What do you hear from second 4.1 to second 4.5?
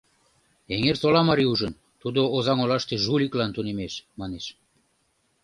манеш.